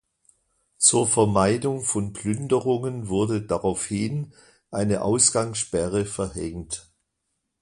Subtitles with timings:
[0.79, 4.33] Zur Vermeidung von Plünderungen wurde daraufhin
[4.71, 6.91] eine Ausgangssperre verhängt.